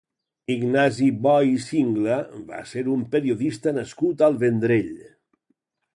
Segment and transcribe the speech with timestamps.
[0.53, 2.17] Ignasi Bo i Singla
[2.49, 4.93] va ser un periodista nascut al Vendrell.